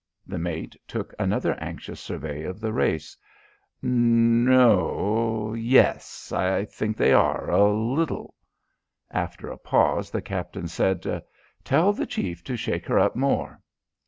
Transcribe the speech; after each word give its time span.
The 0.25 0.39
mate 0.39 0.75
took 0.87 1.13
another 1.19 1.53
anxious 1.61 1.99
survey 1.99 2.41
of 2.41 2.59
the 2.59 2.73
race. 2.73 3.15
"No 3.83 4.95
o 4.99 5.53
yes, 5.53 6.31
I 6.31 6.65
think 6.65 6.97
they 6.97 7.13
are 7.13 7.51
a 7.51 7.71
little." 7.71 8.33
After 9.11 9.49
a 9.51 9.59
pause 9.59 10.09
the 10.09 10.23
captain 10.23 10.67
said: 10.67 11.21
"Tell 11.63 11.93
the 11.93 12.07
chief 12.07 12.43
to 12.45 12.55
shake 12.57 12.87
her 12.87 12.97
up 12.97 13.15
more." 13.15 13.61